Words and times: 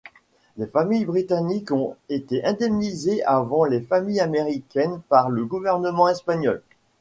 Les 0.57 0.65
familles 0.65 1.05
britanniques 1.05 1.69
ont 1.71 1.95
été 2.09 2.43
indemnisées 2.43 3.23
avant 3.23 3.65
les 3.65 3.81
familles 3.81 4.19
américaines 4.21 4.99
par 5.09 5.29
le 5.29 5.45
gouvernement 5.45 6.09
espagnol. 6.09 6.63